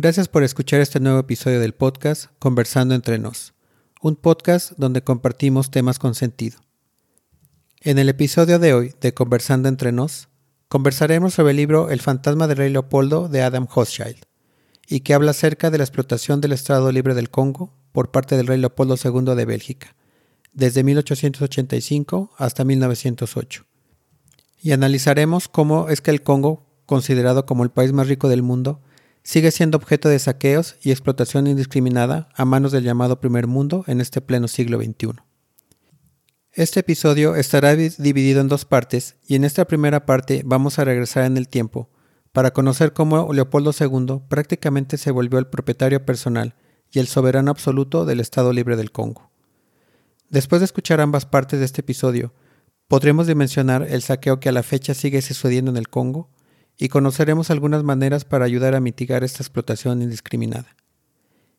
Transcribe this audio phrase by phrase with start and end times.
[0.00, 3.52] Gracias por escuchar este nuevo episodio del podcast Conversando entre nos,
[4.00, 6.60] un podcast donde compartimos temas con sentido.
[7.80, 10.28] En el episodio de hoy de Conversando entre nos,
[10.68, 14.18] conversaremos sobre el libro El fantasma del rey Leopoldo de Adam Hochschild,
[14.86, 18.46] y que habla acerca de la explotación del Estado Libre del Congo por parte del
[18.46, 19.96] rey Leopoldo II de Bélgica,
[20.52, 23.64] desde 1885 hasta 1908.
[24.62, 28.80] Y analizaremos cómo es que el Congo, considerado como el país más rico del mundo,
[29.28, 34.00] sigue siendo objeto de saqueos y explotación indiscriminada a manos del llamado primer mundo en
[34.00, 35.20] este pleno siglo XXI.
[36.50, 41.24] Este episodio estará dividido en dos partes y en esta primera parte vamos a regresar
[41.24, 41.90] en el tiempo
[42.32, 46.54] para conocer cómo Leopoldo II prácticamente se volvió el propietario personal
[46.90, 49.30] y el soberano absoluto del Estado Libre del Congo.
[50.30, 52.32] Después de escuchar ambas partes de este episodio,
[52.86, 56.30] podremos dimensionar el saqueo que a la fecha sigue sucediendo en el Congo
[56.78, 60.76] y conoceremos algunas maneras para ayudar a mitigar esta explotación indiscriminada.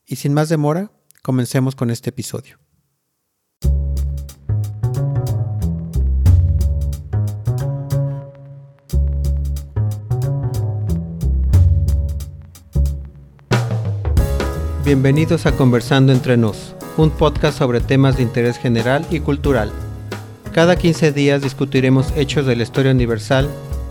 [0.05, 2.58] Y sin más demora, comencemos con este episodio.
[14.86, 19.72] Bienvenidos a Conversando entre nos, un podcast sobre temas de interés general y cultural.
[20.53, 23.50] Cada 15 días discutiremos hechos de la historia universal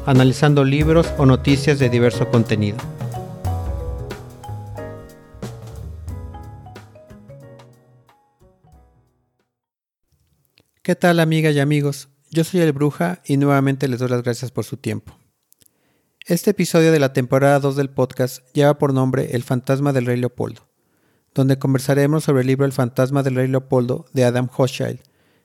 [0.08, 2.78] analizando libros o noticias de diverso contenido.
[10.80, 12.08] ¿Qué tal amigas y amigos?
[12.30, 15.14] Yo soy el Bruja y nuevamente les doy las gracias por su tiempo.
[16.24, 20.16] Este episodio de la temporada 2 del podcast lleva por nombre El fantasma del rey
[20.16, 20.68] Leopoldo,
[21.34, 25.00] donde conversaremos sobre el libro El fantasma del rey Leopoldo de Adam Hochschild,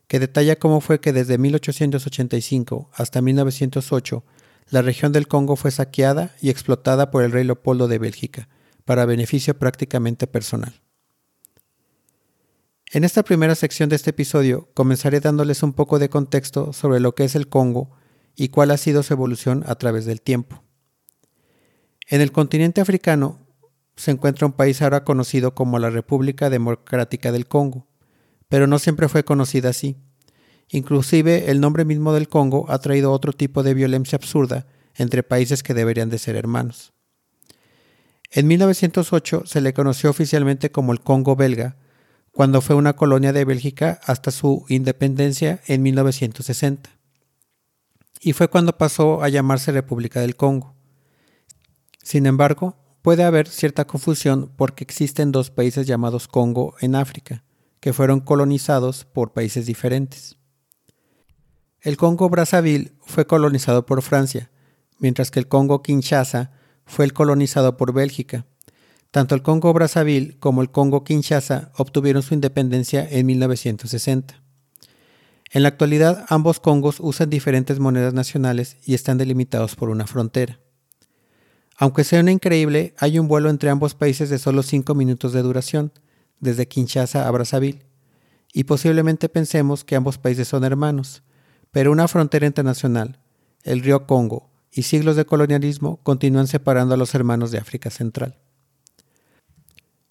[0.08, 4.24] que detalla cómo fue que desde 1885 hasta 1908
[4.70, 8.50] la región del Congo fue saqueada y explotada por el rey Leopoldo de Bélgica,
[8.86, 10.74] para beneficio prácticamente personal.
[12.92, 17.16] En esta primera sección de este episodio comenzaré dándoles un poco de contexto sobre lo
[17.16, 17.92] que es el Congo
[18.36, 20.64] y cuál ha sido su evolución a través del tiempo.
[22.08, 23.40] En el continente africano
[23.96, 27.88] se encuentra un país ahora conocido como la República Democrática del Congo,
[28.50, 29.98] pero no siempre fue conocida así.
[30.70, 34.66] Inclusive el nombre mismo del Congo ha traído otro tipo de violencia absurda
[34.96, 36.94] entre países que deberían de ser hermanos.
[38.32, 41.78] En 1908 se le conoció oficialmente como el Congo belga,
[42.32, 46.90] cuando fue una colonia de Bélgica hasta su independencia en 1960.
[48.22, 50.76] Y fue cuando pasó a llamarse República del Congo.
[52.02, 57.44] Sin embargo, puede haber cierta confusión porque existen dos países llamados Congo en África,
[57.80, 60.38] que fueron colonizados por países diferentes.
[61.84, 64.50] El Congo Brazzaville fue colonizado por Francia,
[65.00, 66.52] mientras que el Congo Kinshasa
[66.86, 68.46] fue el colonizado por Bélgica.
[69.12, 74.42] Tanto el Congo Brazzaville como el Congo Kinshasa obtuvieron su independencia en 1960.
[75.52, 80.62] En la actualidad, ambos Congos usan diferentes monedas nacionales y están delimitados por una frontera.
[81.76, 85.92] Aunque sea increíble, hay un vuelo entre ambos países de solo 5 minutos de duración,
[86.40, 87.86] desde Kinshasa a Brazzaville,
[88.54, 91.24] y posiblemente pensemos que ambos países son hermanos,
[91.74, 93.20] pero una frontera internacional,
[93.64, 98.38] el río Congo y siglos de colonialismo continúan separando a los hermanos de África Central.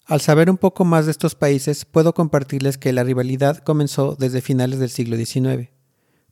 [0.05, 4.41] Al saber un poco más de estos países, puedo compartirles que la rivalidad comenzó desde
[4.41, 5.69] finales del siglo XIX,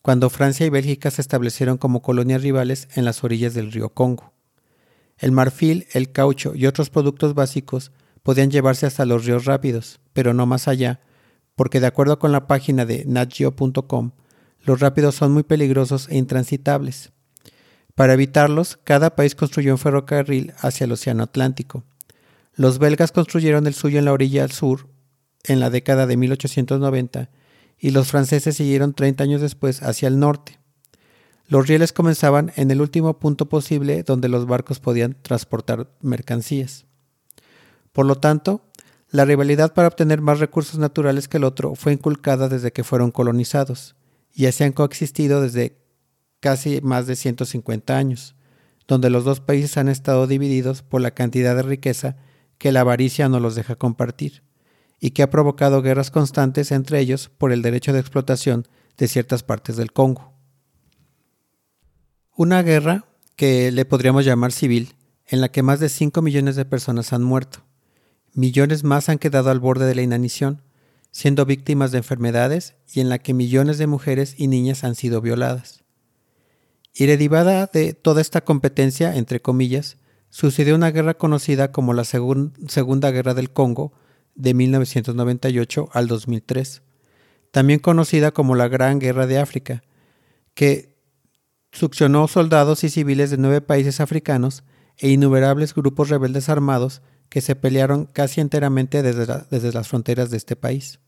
[0.02, 4.34] cuando Francia y Bélgica se establecieron como colonias rivales en las orillas del río Congo.
[5.18, 10.34] El marfil, el caucho y otros productos básicos podían llevarse hasta los ríos rápidos, pero
[10.34, 11.00] no más allá,
[11.56, 14.12] porque de acuerdo con la página de natgeo.com,
[14.64, 17.12] los rápidos son muy peligrosos e intransitables.
[17.96, 21.84] Para evitarlos, cada país construyó un ferrocarril hacia el Océano Atlántico.
[22.54, 24.88] Los belgas construyeron el suyo en la orilla al sur
[25.44, 27.30] en la década de 1890
[27.78, 30.60] y los franceses siguieron 30 años después hacia el norte.
[31.48, 36.86] Los rieles comenzaban en el último punto posible donde los barcos podían transportar mercancías.
[37.92, 38.64] Por lo tanto,
[39.10, 43.12] la rivalidad para obtener más recursos naturales que el otro fue inculcada desde que fueron
[43.12, 43.96] colonizados
[44.34, 45.78] y así han coexistido desde
[46.40, 48.36] casi más de 150 años,
[48.88, 52.18] donde los dos países han estado divididos por la cantidad de riqueza
[52.58, 54.44] que la avaricia no los deja compartir,
[55.00, 58.68] y que ha provocado guerras constantes entre ellos por el derecho de explotación
[58.98, 60.34] de ciertas partes del Congo.
[62.36, 63.06] Una guerra
[63.36, 64.96] que le podríamos llamar civil,
[65.28, 67.64] en la que más de 5 millones de personas han muerto.
[68.34, 70.62] Millones más han quedado al borde de la inanición,
[71.12, 75.22] siendo víctimas de enfermedades y en la que millones de mujeres y niñas han sido
[75.22, 75.84] violadas.
[76.94, 79.98] Y derivada de toda esta competencia, entre comillas,
[80.30, 83.94] sucedió una guerra conocida como la Segunda Guerra del Congo
[84.36, 86.82] de 1998 al 2003,
[87.52, 89.84] también conocida como la Gran Guerra de África,
[90.54, 90.96] que
[91.72, 94.64] succionó soldados y civiles de nueve países africanos
[94.98, 100.38] e innumerables grupos rebeldes armados que se pelearon casi enteramente desde, desde, las fronteras de
[100.38, 101.00] este país.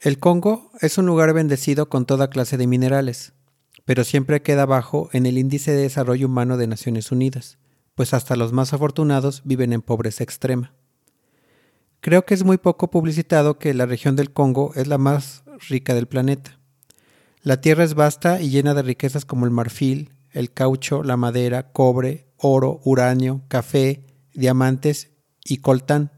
[0.00, 3.32] El Congo es un lugar bendecido con toda clase de minerales,
[3.84, 7.56] pero siempre queda bajo en el índice de desarrollo humano de Naciones Unidas,
[7.94, 10.74] pues hasta los más afortunados viven en pobreza extrema.
[12.00, 15.94] Creo que es muy poco publicitado que la región del Congo es la más rica
[15.94, 16.58] del planeta.
[17.42, 21.70] La tierra es vasta y llena de riquezas como el marfil, el caucho, la madera,
[21.70, 25.10] cobre, oro, uranio, café, diamantes
[25.44, 26.10] y coltán.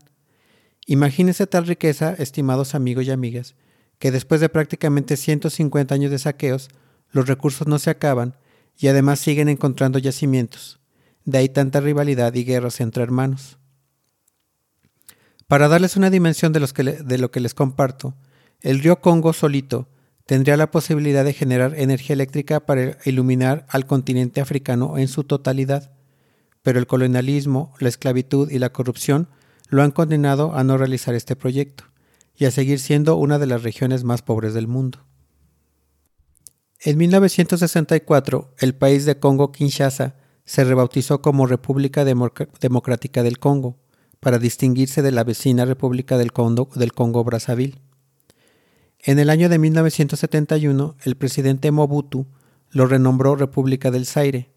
[0.87, 3.55] Imagínense tal riqueza, estimados amigos y amigas,
[3.99, 6.69] que después de prácticamente 150 años de saqueos,
[7.11, 8.37] los recursos no se acaban
[8.76, 10.81] y además siguen encontrando yacimientos.
[11.25, 13.59] De ahí tanta rivalidad y guerras entre hermanos.
[15.47, 16.61] Para darles una dimensión de,
[17.05, 18.17] de lo que les comparto,
[18.61, 19.88] el río Congo solito
[20.26, 25.93] tendría la posibilidad de generar energía eléctrica para iluminar al continente africano en su totalidad,
[26.62, 29.29] pero el colonialismo, la esclavitud y la corrupción
[29.69, 31.85] lo han condenado a no realizar este proyecto
[32.37, 35.05] y a seguir siendo una de las regiones más pobres del mundo.
[36.81, 43.79] En 1964, el país de Congo-Kinshasa se rebautizó como República Democrática del Congo,
[44.23, 47.81] para distinguirse de la vecina República del Congo, del Congo Brazzaville.
[49.00, 52.29] En el año de 1971, el presidente Mobutu
[52.70, 54.51] lo renombró República del Zaire,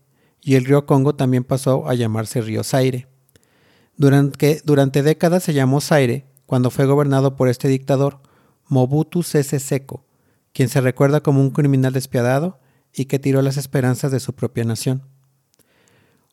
[0.46, 3.08] y el río Congo también pasó a llamarse río Zaire.
[3.98, 8.20] Durante, durante décadas se llamó Zaire cuando fue gobernado por este dictador,
[8.68, 10.06] Mobutu Sese Seko,
[10.54, 12.60] quien se recuerda como un criminal despiadado
[12.94, 15.02] y que tiró las esperanzas de su propia nación.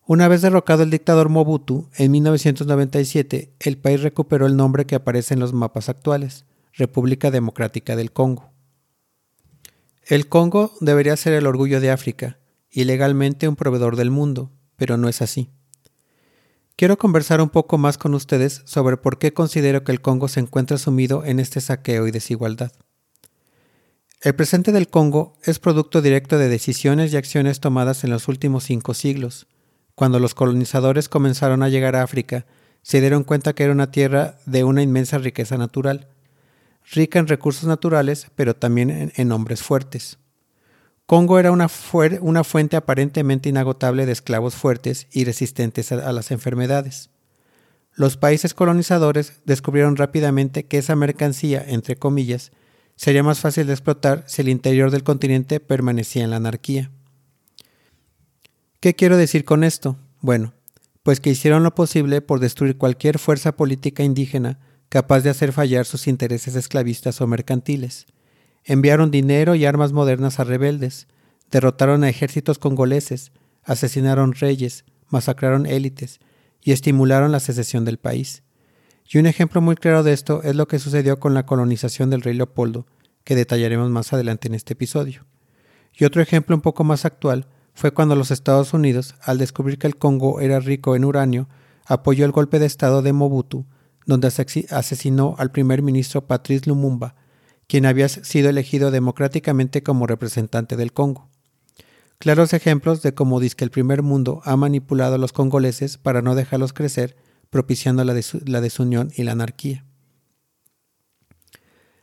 [0.06, 5.32] Una vez derrocado el dictador Mobutu, en 1997 el país recuperó el nombre que aparece
[5.32, 6.44] en los mapas actuales,
[6.74, 8.50] República Democrática del Congo.
[10.04, 12.36] El Congo debería ser el orgullo de África
[12.72, 15.50] y legalmente un proveedor del mundo, pero no es así.
[16.74, 20.40] Quiero conversar un poco más con ustedes sobre por qué considero que el Congo se
[20.40, 22.72] encuentra sumido en este saqueo y desigualdad.
[24.22, 28.64] El presente del Congo es producto directo de decisiones y acciones tomadas en los últimos
[28.64, 29.46] cinco siglos,
[29.94, 32.46] cuando los colonizadores comenzaron a llegar a África,
[32.82, 36.08] se dieron cuenta que era una tierra de una inmensa riqueza natural,
[36.90, 40.18] rica en recursos naturales, pero también en, hombres fuertes.
[41.06, 47.10] Congo era una, fuente aparentemente inagotable de esclavos fuertes y resistentes a las enfermedades.
[47.94, 52.52] Los países colonizadores descubrieron rápidamente que esa mercancía, entre comillas,
[52.96, 56.90] sería más fácil de explotar si el interior del continente permanecía en la anarquía.
[58.80, 59.98] ¿Qué quiero decir con esto?
[60.20, 60.54] Bueno,
[61.02, 64.58] pues que hicieron lo posible por destruir cualquier fuerza política indígena
[64.88, 68.06] capaz de hacer fallar sus intereses esclavistas o mercantiles.
[68.64, 71.08] Enviaron dinero y armas modernas a rebeldes,
[71.50, 73.32] derrotaron a ejércitos congoleses,
[73.64, 76.20] asesinaron reyes, masacraron élites
[76.62, 78.42] y estimularon la secesión del país.
[79.08, 82.22] Y un ejemplo muy claro de esto es lo que sucedió con la colonización del
[82.22, 82.86] rey Leopoldo,
[83.24, 85.26] que detallaremos más adelante en este episodio.
[85.92, 89.86] Y otro ejemplo un poco más actual fue cuando los Estados Unidos, al descubrir que
[89.86, 91.48] el Congo era rico en uranio,
[91.84, 93.66] apoyó el golpe de Estado de Mobutu,
[94.06, 97.14] donde asesinó al primer ministro Patrice Lumumba,
[97.66, 101.30] quien había sido elegido democráticamente como representante del Congo.
[102.18, 106.34] Claros ejemplos de cómo dice el primer mundo ha manipulado a los congoleses para no
[106.34, 107.16] dejarlos crecer,
[107.50, 108.14] propiciando la,
[108.46, 109.84] la desunión y la anarquía.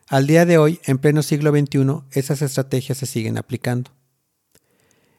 [0.08, 3.92] Al día de hoy, en pleno siglo XXI, esas estrategias se siguen aplicando.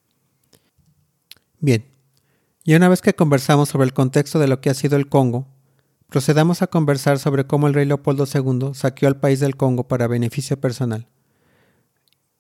[1.59, 1.85] Bien,
[2.63, 5.47] y una vez que conversamos sobre el contexto de lo que ha sido el Congo,
[6.09, 10.07] procedamos a conversar sobre cómo el rey Leopoldo II saqueó al país del Congo para
[10.07, 11.07] beneficio personal.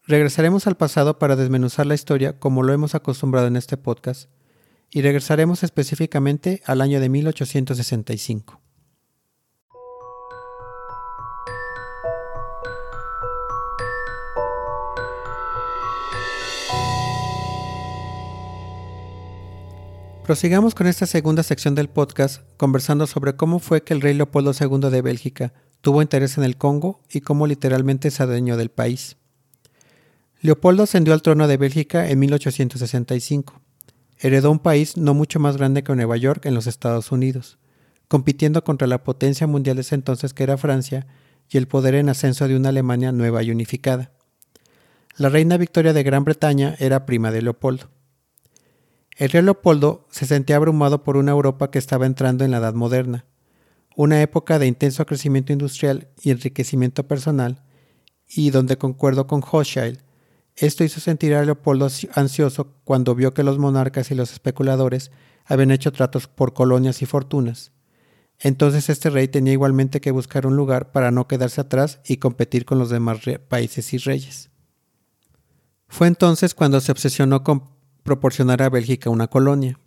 [0.07, 4.29] Regresaremos al pasado para desmenuzar la historia como lo hemos acostumbrado en este podcast,
[4.91, 8.61] y regresaremos específicamente al año de 1865.
[20.23, 24.51] Prosigamos con esta segunda sección del podcast conversando sobre cómo fue que el rey Leopoldo
[24.59, 29.17] II de Bélgica tuvo interés en el Congo y cómo literalmente se adueñó del país.
[30.45, 33.61] Leopoldo ascendió al trono de Bélgica en 1865.
[34.19, 37.57] Heredó un país no mucho más grande que Nueva York en los Estados Unidos,
[38.07, 41.07] compitiendo contra la potencia mundial de ese entonces que era Francia
[41.49, 44.11] y el poder en ascenso de una Alemania nueva y unificada.
[45.17, 47.89] La reina Victoria de Gran Bretaña era prima de Leopoldo.
[49.17, 52.73] El rey Leopoldo se sentía abrumado por una Europa que estaba entrando en la Edad
[52.73, 53.25] Moderna,
[53.95, 57.63] una época de intenso crecimiento industrial y enriquecimiento personal,
[58.27, 60.04] y donde concuerdo con Hochschild,
[60.57, 65.11] esto hizo sentir a Leopoldo ansioso cuando vio que los monarcas y los especuladores
[65.45, 67.71] habían hecho tratos por colonias y fortunas.
[68.39, 72.65] Entonces este rey tenía igualmente que buscar un lugar para no quedarse atrás y competir
[72.65, 74.49] con los demás países y reyes.
[75.87, 77.69] Fue entonces cuando se obsesionó con
[78.03, 79.79] proporcionar a Bélgica una colonia.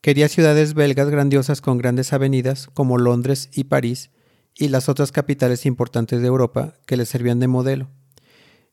[0.00, 4.10] Quería ciudades belgas grandiosas con grandes avenidas como Londres y París
[4.54, 7.88] y las otras capitales importantes de Europa que le servían de modelo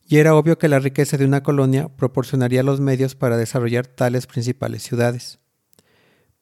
[0.06, 4.26] y era obvio que la riqueza de una colonia proporcionaría los medios para desarrollar tales
[4.26, 5.38] principales ciudades.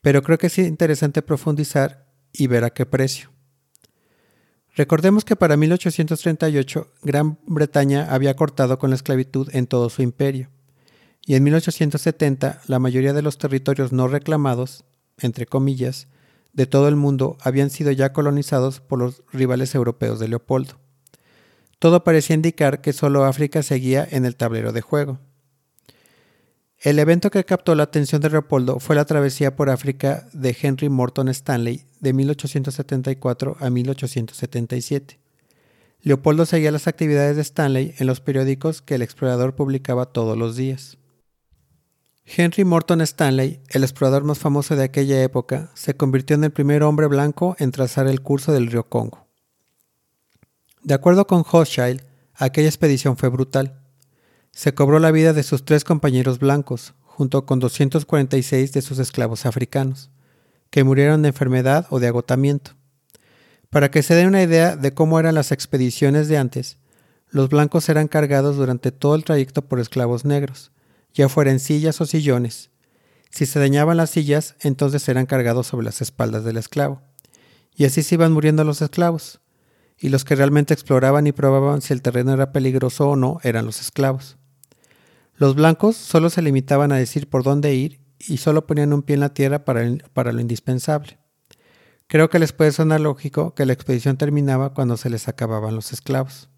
[0.00, 3.30] Pero creo que es interesante profundizar y ver a qué precio.
[4.74, 10.50] Recordemos que para 1838 Gran Bretaña había cortado con la esclavitud en todo su imperio,
[11.26, 14.84] y en 1870 la mayoría de los territorios no reclamados,
[15.18, 16.08] entre comillas,
[16.52, 20.78] de todo el mundo habían sido ya colonizados por los rivales europeos de Leopoldo.
[21.78, 25.20] Todo parecía indicar que solo África seguía en el tablero de juego.
[26.80, 30.88] El evento que captó la atención de Leopoldo fue la travesía por África de Henry
[30.88, 35.18] Morton Stanley de 1874 a 1877.
[36.02, 40.54] Leopoldo seguía las actividades de Stanley en los periódicos que el explorador publicaba todos los
[40.54, 40.98] días.
[42.24, 46.82] Henry Morton Stanley, el explorador más famoso de aquella época, se convirtió en el primer
[46.82, 49.27] hombre blanco en trazar el curso del río Congo.
[50.82, 52.02] De acuerdo con Hochschild,
[52.34, 53.80] aquella expedición fue brutal.
[54.52, 59.44] Se cobró la vida de sus tres compañeros blancos, junto con 246 de sus esclavos
[59.44, 60.10] africanos,
[60.70, 62.72] que murieron de enfermedad o de agotamiento.
[63.70, 66.78] Para que se den una idea de cómo eran las expediciones de antes,
[67.28, 70.70] los blancos eran cargados durante todo el trayecto por esclavos negros,
[71.12, 72.70] ya fuera en sillas o sillones.
[73.30, 77.02] Si se dañaban las sillas, entonces eran cargados sobre las espaldas del esclavo.
[77.74, 79.40] Y así se iban muriendo los esclavos
[79.98, 83.66] y los que realmente exploraban y probaban si el terreno era peligroso o no eran
[83.66, 84.36] los esclavos.
[85.34, 89.14] Los blancos solo se limitaban a decir por dónde ir y solo ponían un pie
[89.14, 91.18] en la tierra para, lo indispensable.
[92.06, 95.92] Creo que les puede sonar lógico que la expedición terminaba cuando se les acababan los
[95.92, 96.48] esclavos.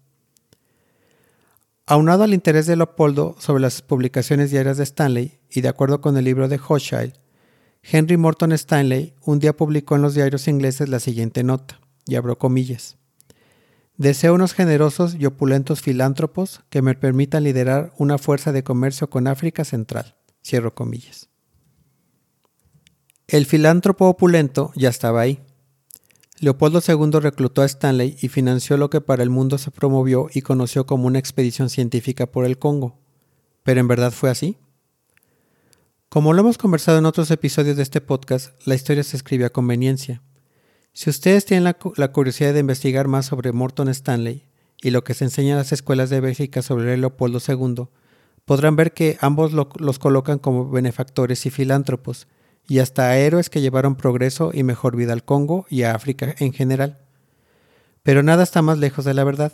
[1.85, 6.15] Aunado al interés de Leopoldo sobre las publicaciones diarias de Stanley y de acuerdo con
[6.15, 7.13] el libro de Hochschild,
[7.83, 12.37] Henry Morton Stanley un día publicó en los diarios ingleses la siguiente nota, y abro
[12.37, 13.00] comillas.
[13.97, 19.27] Deseo unos generosos y opulentos filántropos que me permitan liderar una fuerza de comercio con
[19.27, 20.15] África Central.
[20.43, 21.29] Cierro comillas.
[23.27, 25.39] El filántropo opulento ya estaba ahí.
[26.39, 30.41] Leopoldo II reclutó a Stanley y financió lo que para el mundo se promovió y
[30.41, 32.99] conoció como una expedición científica por el Congo.
[33.63, 34.57] ¿Pero en verdad fue así?
[36.09, 39.51] Como lo hemos conversado en otros episodios de este podcast, la historia se escribe a
[39.51, 40.21] conveniencia.
[40.93, 44.45] Si ustedes tienen la, curiosidad de investigar más sobre Morton Stanley
[44.81, 47.87] y lo que se enseña en las escuelas de Bélgica sobre Leopoldo II,
[48.43, 52.27] podrán ver que ambos los colocan como benefactores y filántropos,
[52.67, 56.51] y hasta héroes que llevaron progreso y mejor vida al Congo y a África en
[56.51, 56.99] general.
[58.03, 59.53] Pero nada está más lejos de la verdad.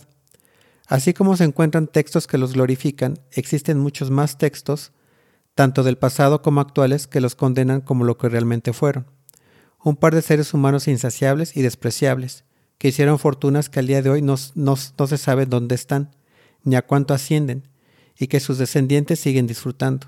[0.87, 4.91] Así como se encuentran textos que los glorifican, existen muchos más textos,
[5.53, 9.16] tanto del pasado como actuales, que los condenan como lo que realmente fueron
[9.83, 12.43] un par de seres humanos insaciables y despreciables,
[12.77, 16.15] que hicieron fortunas que al día de hoy no, se sabe dónde están,
[16.63, 17.67] ni a cuánto ascienden,
[18.17, 20.07] y que sus descendientes siguen disfrutando.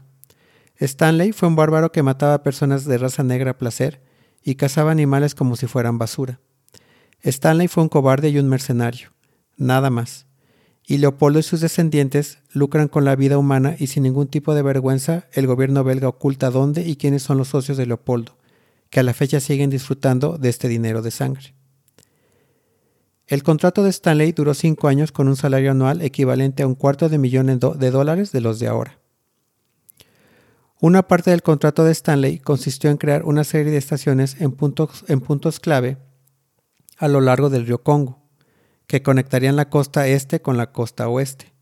[0.78, 4.02] Stanley fue un bárbaro que mataba a personas de raza negra a placer
[4.44, 6.40] y cazaba animales como si fueran basura.
[7.22, 9.10] Stanley fue un cobarde y un mercenario,
[9.58, 10.26] nada más.
[10.86, 14.64] Y Leopoldo y sus descendientes lucran con la vida humana y sin ningún tipo de
[14.64, 18.38] vergüenza el gobierno belga oculta dónde y quiénes son los socios de Leopoldo,
[18.90, 21.54] que a la fecha siguen disfrutando de este dinero de sangre.
[23.28, 27.10] El contrato de Stanley duró cinco años con un salario anual equivalente a un cuarto
[27.10, 28.98] de millón de dólares de los de ahora.
[30.82, 35.04] Una parte del contrato de Stanley consistió en crear una serie de estaciones en puntos,
[35.08, 35.98] en puntos clave
[36.98, 38.24] a lo largo del río Congo,
[38.88, 41.54] que conectarían la costa este con la costa oeste.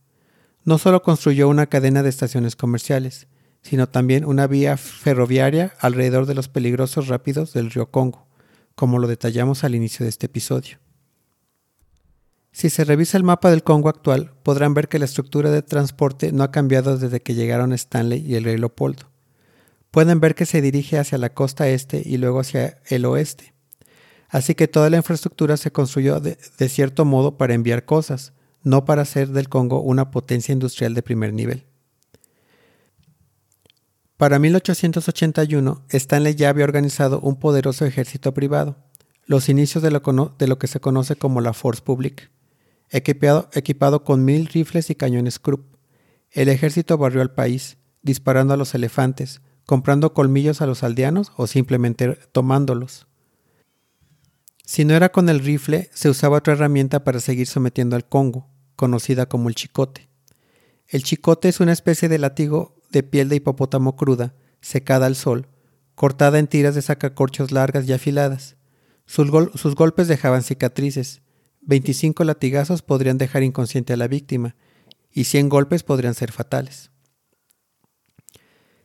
[0.63, 3.27] No solo construyó una cadena de estaciones comerciales,
[3.67, 8.25] sino también una vía ferroviaria alrededor de los peligrosos rápidos del río Congo,
[8.75, 10.77] como lo detallamos al inicio de este episodio.
[12.53, 16.31] Si se revisa el mapa del Congo actual, podrán ver que la estructura de transporte
[16.31, 19.12] no ha cambiado desde que llegaron Stanley y el rey Leopoldo.
[19.91, 23.53] Pueden ver que se dirige hacia la costa este y luego hacia el oeste.
[24.29, 28.31] Así que toda la infraestructura se construyó de, de cierto modo para enviar cosas,
[28.63, 31.65] no para hacer del Congo una potencia industrial de primer nivel.
[34.17, 38.75] Para 1881, Stanley ya había organizado un poderoso ejército privado,
[39.25, 42.29] los inicios de lo, que se conoce como la Force Publique
[42.89, 45.75] equipado, equipado con mil rifles y cañones Krupp.
[46.31, 51.47] El ejército barrió al país, disparando a los elefantes, comprando colmillos a los aldeanos o
[51.47, 53.07] simplemente tomándolos.
[54.65, 58.50] Si no era con el rifle, se usaba otra herramienta para seguir sometiendo al Congo,
[58.75, 60.09] conocida como el chicote.
[60.88, 65.48] El chicote es una especie de látigo de piel de hipopótamo cruda, secada al sol,
[65.96, 68.56] cortada en tiras de sacacorchos largas y afiladas.
[69.06, 69.32] Sus,
[69.75, 71.22] golpes dejaban cicatrices,
[71.62, 74.56] 25 latigazos podrían dejar inconsciente a la víctima
[75.12, 76.91] y 100 golpes podrían ser fatales.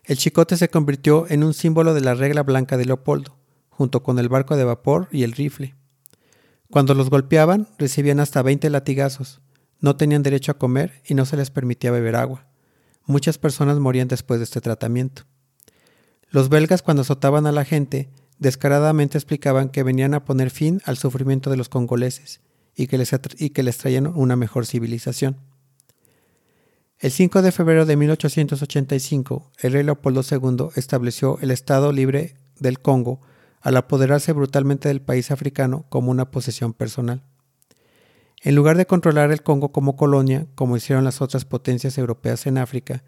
[0.04, 3.36] El chicote se convirtió en un símbolo de la regla blanca de Leopoldo,
[3.68, 5.74] junto con el barco de vapor y el rifle.
[6.70, 9.42] Cuando los golpeaban, recibían hasta 20 latigazos,
[9.80, 12.46] no tenían derecho a comer y no se les permitía beber agua.
[13.06, 15.24] Muchas personas morían después de este tratamiento.
[16.30, 20.96] Los belgas cuando azotaban a la gente, descaradamente explicaban que venían a poner fin al
[20.96, 22.40] sufrimiento de los congoleses
[22.74, 25.36] y que, les y que les traían una mejor civilización.
[26.98, 32.80] El 5 de febrero de 1885, el rey Leopoldo II estableció el Estado Libre del
[32.80, 33.20] Congo
[33.60, 37.24] al apoderarse brutalmente del país africano como una posesión personal.
[38.42, 42.58] En lugar de controlar el Congo como colonia, como hicieron las otras potencias europeas en
[42.58, 43.04] África,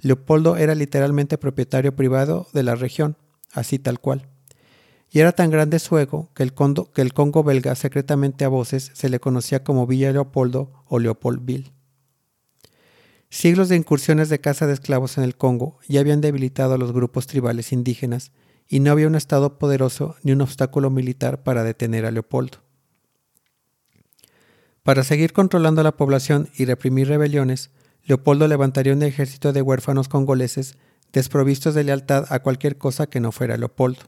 [0.00, 3.16] Leopoldo era literalmente propietario privado de la región,
[3.52, 4.28] así tal cual
[5.10, 8.90] y era tan grande su ego que el, que el Congo belga secretamente a voces
[8.94, 11.72] se le conocía como Villa Leopoldo o Leopoldville.
[13.30, 16.92] Siglos de incursiones de caza de esclavos en el Congo ya habían debilitado a los
[16.92, 18.32] grupos tribales indígenas
[18.68, 22.58] y no había un Estado poderoso ni un obstáculo militar para detener a Leopoldo.
[24.88, 27.68] Para seguir controlando la población y reprimir rebeliones,
[28.04, 30.78] Leopoldo levantaría un ejército de huérfanos congoleses
[31.12, 34.00] desprovistos de lealtad a cualquier cosa que no fuera Leopoldo.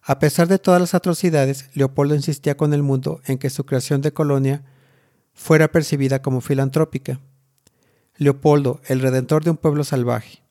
[0.00, 4.00] A pesar de todas las atrocidades, Leopoldo insistía con el mundo en que su creación
[4.00, 4.64] de colonia
[5.34, 7.20] fuera percibida como filantrópica.
[8.16, 10.44] Leopoldo, el redentor de un pueblo salvaje.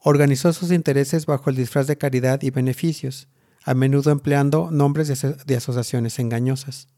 [0.00, 3.28] Organizó sus intereses bajo el disfraz de caridad y beneficios,
[3.62, 5.06] a menudo empleando nombres
[5.46, 6.88] de, asociaciones engañosas.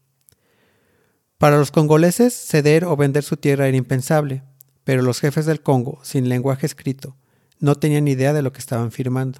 [1.37, 4.43] Para los congoleses, ceder o vender su tierra era impensable,
[4.85, 7.17] pero los jefes del Congo, sin lenguaje escrito,
[7.59, 9.39] no tenían idea de lo que estaban firmando.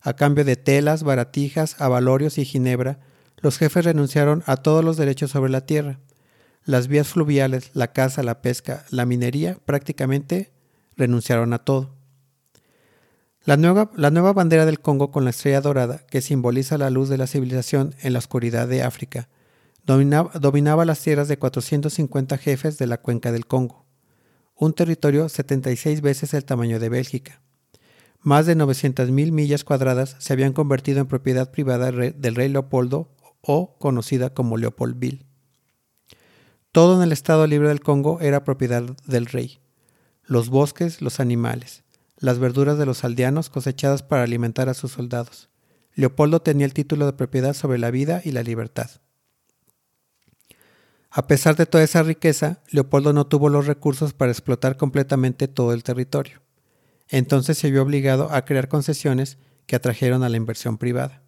[0.00, 3.00] A cambio de telas, baratijas, avalorios y ginebra,
[3.38, 5.98] los jefes renunciaron a todos los derechos sobre la tierra.
[6.64, 10.52] Las vías fluviales, la caza, la pesca, la minería, prácticamente
[10.96, 11.94] renunciaron a todo.
[13.44, 17.08] La nueva, la nueva, bandera del Congo con la estrella dorada, que simboliza la luz
[17.08, 19.28] de la civilización en la oscuridad de África,
[19.84, 23.86] dominaba, las tierras de 450 jefes de la cuenca del Congo,
[24.56, 27.42] un territorio 76 veces el tamaño de Bélgica.
[28.20, 33.10] Más de 900.000 millas cuadradas se habían convertido en propiedad privada del rey Leopoldo
[33.42, 35.26] o conocida como Leopoldville.
[36.72, 39.60] Todo en el Estado Libre del Congo era propiedad del rey.
[40.24, 41.84] Los bosques, los animales,
[42.18, 45.50] las verduras de los aldeanos cosechadas para alimentar a sus soldados.
[45.94, 48.90] Leopoldo tenía el título de propiedad sobre la vida y la libertad.
[51.16, 55.72] A pesar de toda esa riqueza, Leopoldo no tuvo los recursos para explotar completamente todo
[55.72, 56.42] el territorio.
[57.08, 61.22] Entonces se vio obligado a crear concesiones que atrajeron a la inversión privada.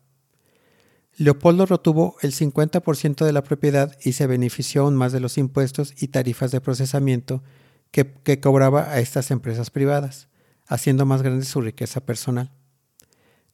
[1.17, 5.95] Leopoldo retuvo el 50% de la propiedad y se benefició aún más de los impuestos
[6.03, 7.45] y tarifas de procesamiento
[7.93, 10.27] que, que cobraba a estas empresas privadas,
[10.67, 12.51] haciendo más grande su riqueza personal.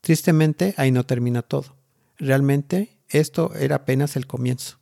[0.01, 1.77] Tristemente, ahí no termina todo.
[2.17, 4.82] Realmente, esto era apenas el comienzo.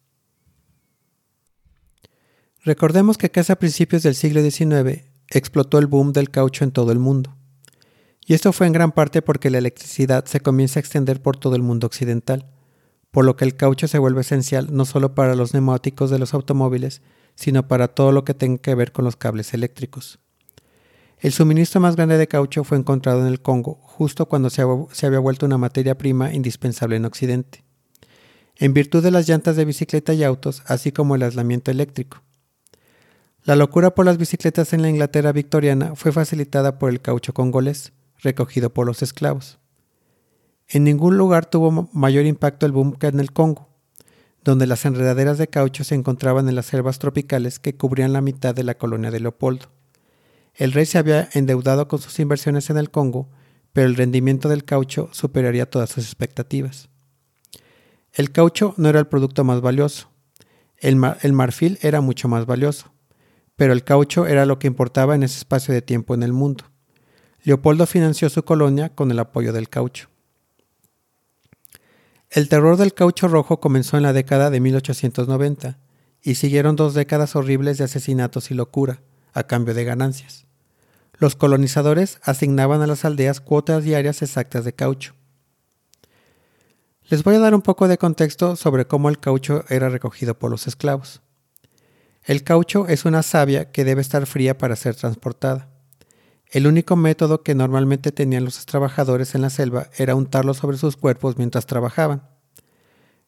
[2.62, 6.92] Recordemos que casi a principios del siglo XIX explotó el boom del caucho en todo
[6.92, 7.35] el mundo.
[8.27, 11.57] Y esto fue en gran parte porque la electricidad se comienza a extender por todo
[11.57, 12.46] el mundo occidental,
[13.11, 16.35] por lo que el caucho se vuelve esencial no solo para los neumáticos de los
[16.35, 17.01] automóviles,
[17.35, 20.18] sino para todo lo que tenga que ver con los cables eléctricos.
[21.18, 25.18] El suministro más grande de caucho fue encontrado en el Congo, justo cuando se, había
[25.18, 27.64] vuelto una materia prima indispensable en Occidente,
[28.57, 32.23] en virtud de las llantas de bicicleta y autos, así como el aislamiento eléctrico.
[33.44, 37.92] La locura por las bicicletas en la Inglaterra victoriana fue facilitada por el caucho congolés,
[38.18, 39.59] recogido por los esclavos.
[40.68, 43.68] En ningún lugar tuvo mayor impacto el boom que en el Congo,
[44.44, 48.55] donde las enredaderas de caucho se encontraban en las selvas tropicales que cubrían la mitad
[48.55, 49.66] de la colonia de Leopoldo.
[50.55, 53.31] El rey se había endeudado con sus inversiones en el Congo,
[53.72, 56.90] pero el rendimiento del caucho superaría todas sus expectativas.
[58.12, 60.11] El caucho no era el producto más valioso,
[60.76, 62.92] el, el marfil era mucho más valioso,
[63.61, 66.64] pero el caucho era lo que importaba en ese espacio de tiempo en el mundo.
[67.42, 70.09] Leopoldo financió su colonia con el apoyo del caucho.
[72.31, 75.79] El terror del caucho rojo comenzó en la década de 1890
[76.23, 79.03] y siguieron dos décadas horribles de asesinatos y locura,
[79.35, 80.46] a cambio de ganancias.
[81.18, 85.12] Los colonizadores asignaban a las aldeas cuotas diarias exactas de caucho.
[87.11, 90.51] Les voy a dar un poco de contexto sobre cómo el caucho era recogido por
[90.51, 91.20] los esclavos.
[92.31, 95.69] El caucho es una savia que debe estar fría para ser transportada.
[96.53, 100.97] El único método que normalmente tenían los trabajadores en la selva era untarlo sobre sus
[100.97, 102.23] cuerpos mientras trabajaban.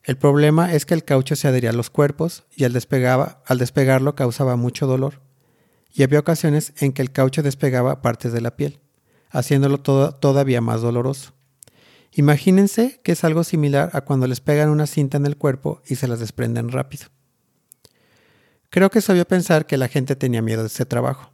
[0.05, 2.81] El problema es que el caucho se adhería a los cuerpos y al,
[3.45, 5.21] al despegarlo causaba mucho dolor.
[5.93, 8.79] Y había ocasiones en que el caucho despegaba partes de la piel,
[9.31, 11.33] haciéndolo todavía más doloroso.
[12.13, 15.97] Imagínense que es algo similar a cuando les pegan una cinta en el cuerpo y
[15.97, 17.09] se las desprenden rápido.
[18.73, 21.31] Creo que obvio pensar que la gente tenía miedo de ese trabajo.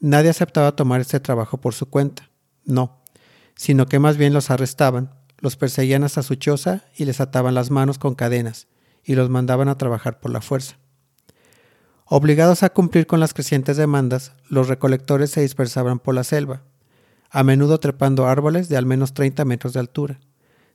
[0.00, 2.30] Nadie aceptaba tomar este trabajo por su cuenta,
[2.64, 3.02] no,
[3.54, 7.70] sino que más bien los arrestaban, los perseguían hasta su choza y les ataban las
[7.70, 8.68] manos con cadenas
[9.04, 10.78] y los mandaban a trabajar por la fuerza.
[12.06, 16.62] Obligados a cumplir con las crecientes demandas, los recolectores se dispersaban por la selva,
[17.28, 20.20] a menudo trepando árboles de al menos 30 metros de altura,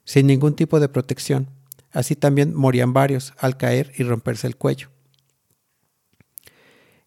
[0.04, 1.50] sin ningún tipo de protección.
[1.92, 4.90] Así también morían varios al caer y romperse el cuello.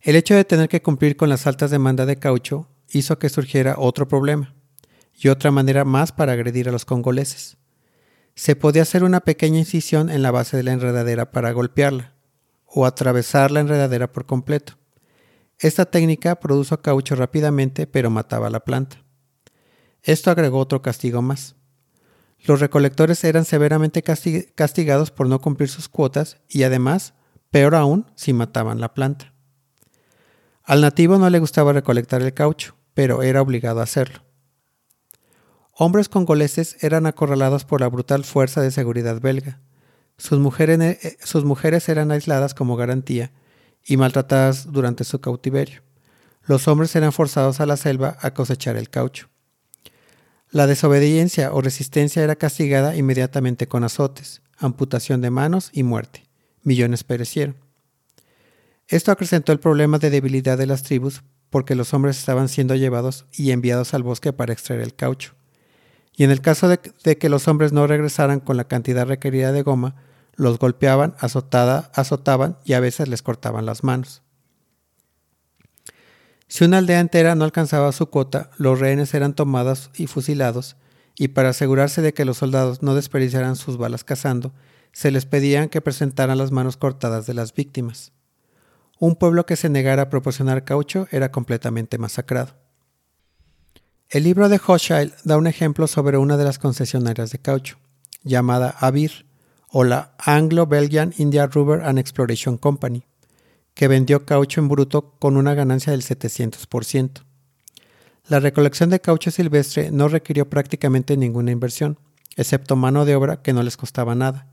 [0.03, 3.75] El hecho de tener que cumplir con las altas demandas de caucho hizo que surgiera
[3.77, 4.55] otro problema
[5.15, 7.59] y otra manera más para agredir a los congoleses.
[8.35, 12.15] Se podía hacer una pequeña incisión en la base de la enredadera para golpearla
[12.65, 14.79] o atravesar la enredadera por completo.
[15.59, 19.05] Esta técnica produjo caucho rápidamente pero mataba la planta.
[20.03, 21.57] Esto agregó otro castigo más.
[22.39, 27.13] Los recolectores eran severamente castigados por no cumplir sus cuotas y además,
[27.51, 29.35] peor aún, si mataban la planta.
[30.64, 34.23] Al nativo no le gustaba recolectar el caucho, pero era obligado a hacerlo.
[35.73, 39.61] Hombres congoleses eran acorralados por la brutal fuerza de seguridad belga.
[40.18, 43.33] Sus mujeres, eh, sus mujeres eran aisladas como garantía
[43.85, 45.83] y maltratadas durante su cautiverio.
[46.44, 49.29] Los hombres eran forzados a la selva a cosechar el caucho.
[50.51, 56.25] La desobediencia o resistencia era castigada inmediatamente con azotes, amputación de manos y muerte.
[56.62, 57.57] Millones perecieron.
[58.90, 63.24] Esto acrecentó el problema de debilidad de las tribus porque los hombres estaban siendo llevados
[63.33, 65.35] y enviados al bosque para extraer el caucho.
[66.16, 69.62] Y en el caso de, que los hombres no regresaran con la cantidad requerida de
[69.62, 69.94] goma,
[70.35, 74.22] los golpeaban, azotaban y a veces les cortaban las manos.
[76.48, 80.76] Si una aldea entera no alcanzaba su cuota, los rehenes eran tomados y fusilados,
[81.16, 84.53] y para asegurarse de que los soldados no desperdiciaran sus balas cazando,
[84.90, 88.12] se les pedían que presentaran las manos cortadas de las víctimas.
[89.03, 92.53] Un pueblo que se negara a proporcionar caucho era completamente masacrado.
[94.11, 97.79] El libro de Hochschild da un ejemplo sobre una de las concesionarias de caucho,
[98.25, 99.25] llamada ABIR,
[99.69, 103.07] o la Anglo-Belgian India Rubber and Exploration Company,
[103.73, 107.23] que vendió caucho en bruto con una ganancia del 700%.
[108.29, 111.97] La recolección de caucho silvestre no requirió prácticamente ninguna inversión,
[112.37, 114.47] excepto mano de obra que no les costaba nada.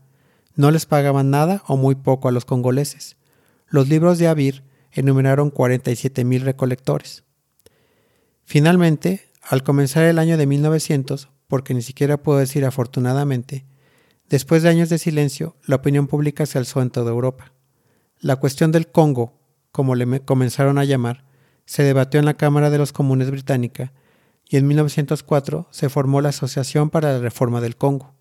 [0.54, 3.17] No les pagaban nada o muy poco a los congoleses,
[3.68, 7.24] los libros de Abir enumeraron 47.000 recolectores.
[8.44, 13.66] Finalmente, al comenzar el año de 1900, porque ni siquiera puedo decir afortunadamente,
[14.28, 17.52] después de años de silencio, la opinión pública se alzó en toda Europa.
[18.20, 19.38] La cuestión del Congo,
[19.70, 21.24] como le comenzaron a llamar,
[21.64, 23.92] se debatió en la Cámara de los Comunes británica
[24.48, 28.14] y en 1904 se formó la Asociación para la Reforma del Congo.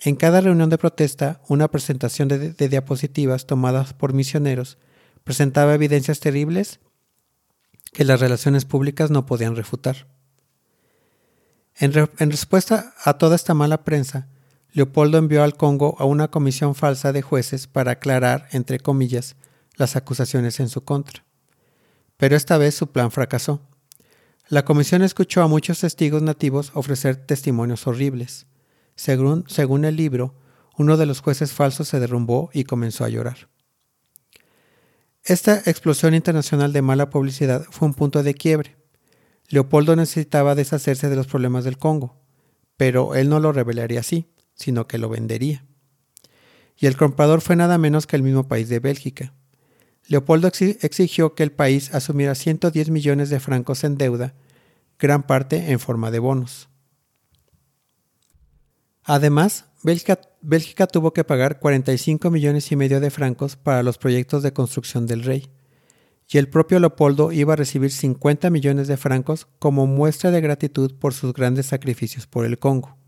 [0.00, 4.78] En cada reunión de protesta, una presentación de, diapositivas tomadas por misioneros
[5.24, 6.78] presentaba evidencias terribles
[7.92, 10.06] que las relaciones públicas no podían refutar.
[11.74, 14.28] En, respuesta a toda esta mala prensa,
[14.72, 19.34] Leopoldo envió al Congo a una comisión falsa de jueces para aclarar, entre comillas,
[19.76, 21.24] las acusaciones en su contra.
[22.16, 23.62] Pero esta vez su plan fracasó.
[24.48, 28.46] La comisión escuchó a muchos testigos nativos ofrecer testimonios horribles.
[28.98, 30.34] Según, el libro,
[30.76, 33.48] uno de los jueces falsos se derrumbó y comenzó a llorar.
[35.22, 38.76] Esta explosión internacional de mala publicidad fue un punto de quiebre.
[39.46, 42.20] Leopoldo necesitaba deshacerse de los problemas del Congo,
[42.76, 45.64] pero él no lo revelaría así, sino que lo vendería.
[46.76, 49.32] Y el comprador fue nada menos que el mismo país de Bélgica.
[50.08, 54.34] Leopoldo exigió que el país asumiera 110 millones de francos en deuda,
[54.98, 56.68] gran parte en forma de bonos.
[59.08, 64.52] Además, Bélgica, tuvo que pagar 45 millones y medio de francos para los proyectos de
[64.52, 65.48] construcción del rey,
[66.28, 70.94] y el propio Leopoldo iba a recibir 50 millones de francos como muestra de gratitud
[70.98, 72.98] por sus grandes sacrificios por el Congo.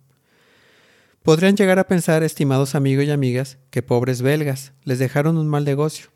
[1.22, 5.66] Podrían llegar a pensar, estimados amigos y amigas, que pobres belgas les dejaron un mal
[5.66, 6.06] negocio,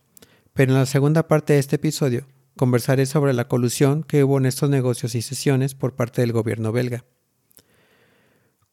[0.55, 4.47] pero en la segunda parte de este episodio conversaré sobre la colusión que hubo en
[4.47, 7.05] estos negocios y sesiones por parte del gobierno belga.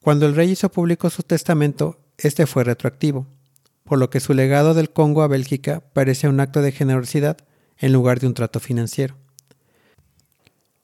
[0.04, 3.28] Cuando el rey hizo público su testamento, este fue retroactivo,
[3.84, 7.38] por lo que su legado del Congo a Bélgica parecía un acto de generosidad
[7.78, 9.16] en lugar de un trato financiero.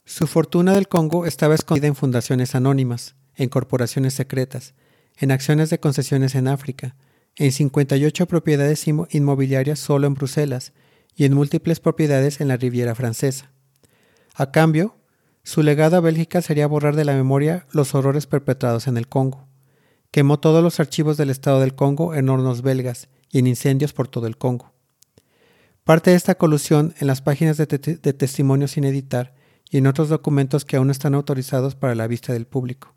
[0.05, 4.75] Su fortuna del Congo estaba escondida en fundaciones anónimas, en corporaciones secretas,
[5.17, 6.95] en acciones de concesiones en África,
[7.37, 10.73] en 58 propiedades inmobiliarias solo en Bruselas
[11.15, 13.51] y en múltiples propiedades en la Riviera Francesa.
[14.35, 14.95] A cambio,
[15.47, 19.47] su legado a Bélgica sería borrar de la memoria los horrores perpetrados en el Congo.
[20.11, 24.09] Quemó todos los archivos del Estado del Congo en hornos belgas y en incendios por
[24.09, 24.73] todo el Congo.
[25.85, 29.35] Parte de esta colusión en las páginas de, de testimonios sin editar
[29.71, 32.93] y en otros documentos que aún están autorizados para la vista del público,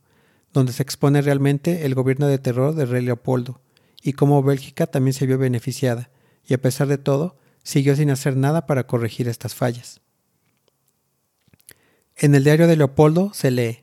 [0.53, 3.61] donde se expone realmente el gobierno de terror de rey Leopoldo
[4.03, 6.11] y cómo Bélgica también se vio beneficiada,
[6.45, 10.01] y a pesar de todo, siguió sin hacer nada para corregir estas fallas.
[12.23, 13.79] En el diario de Leopoldo se lee,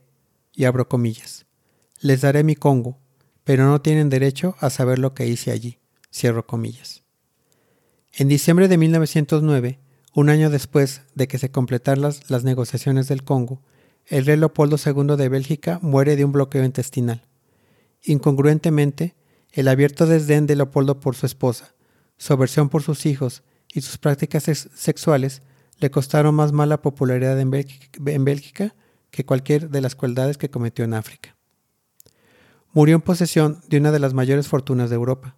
[0.53, 1.47] y abro comillas,
[2.01, 2.99] les daré mi Congo,
[3.43, 5.79] pero no tienen derecho a saber lo que hice allí,
[6.13, 7.01] cierro comillas.
[8.13, 9.79] En diciembre de 1909,
[10.13, 13.63] un año después de que se completaran las, las negociaciones del Congo,
[14.05, 17.23] el rey Leopoldo II de Bélgica muere de un bloqueo intestinal.
[18.03, 19.15] Incongruentemente,
[19.51, 21.73] el abierto desdén de Leopoldo por su esposa,
[22.17, 23.41] su aversión por sus hijos
[23.73, 25.41] y sus prácticas sexuales
[25.77, 27.51] le costaron más mala popularidad en
[28.25, 28.75] Bélgica,
[29.11, 31.35] que cualquier de las crueldades que cometió en África.
[32.73, 35.37] Murió en posesión de una de las mayores fortunas de Europa.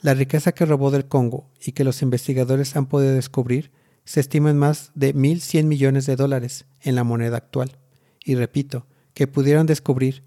[0.00, 3.72] La riqueza que robó del Congo y que los investigadores han podido descubrir
[4.04, 7.78] se estima en más de 1.100 millones de dólares en la moneda actual.
[8.24, 10.24] Y repito, que pudieron descubrir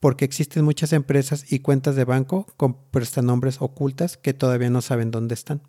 [0.00, 5.10] porque existen muchas empresas y cuentas de banco con prestanombres ocultas que todavía no saben
[5.10, 5.62] dónde están.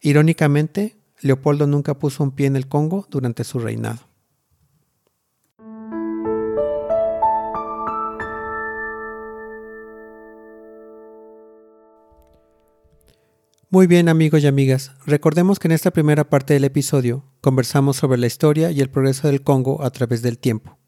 [0.00, 4.00] Irónicamente, Leopoldo nunca puso un pie en el Congo durante su reinado.
[13.68, 18.16] Muy bien amigos y amigas, recordemos que en esta primera parte del episodio conversamos sobre
[18.16, 20.78] la historia y el progreso del Congo a través del tiempo,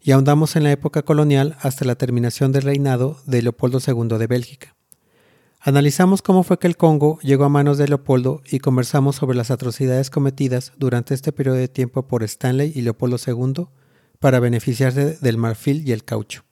[0.00, 4.26] y ahondamos en la época colonial hasta la terminación del reinado de Leopoldo II de
[4.26, 4.73] Bélgica.
[5.66, 9.50] Analizamos cómo fue que el Congo llegó a manos de Leopoldo y conversamos sobre las
[9.50, 13.68] atrocidades cometidas durante este periodo de tiempo por Stanley y Leopoldo II
[14.18, 16.44] para beneficiarse del marfil y el caucho.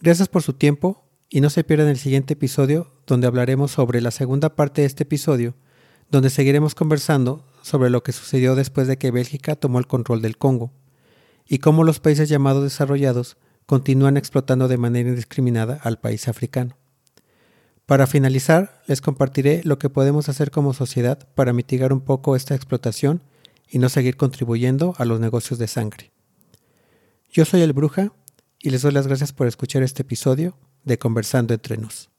[0.00, 4.12] Gracias por su tiempo y no se pierdan el siguiente episodio donde hablaremos sobre la
[4.12, 5.54] segunda parte de este episodio,
[6.10, 10.38] donde seguiremos conversando sobre lo que sucedió después de que Bélgica tomó el control del
[10.38, 10.72] Congo
[11.46, 16.78] y cómo los países llamados desarrollados continúan explotando de manera indiscriminada al país africano.
[17.88, 22.54] Para finalizar, les compartiré lo que podemos hacer como sociedad para mitigar un poco esta
[22.54, 23.22] explotación
[23.66, 26.12] y no seguir contribuyendo a los negocios de sangre.
[27.32, 28.12] Yo soy el Bruja
[28.58, 32.10] y les doy las gracias por escuchar este episodio de Conversando entre nos.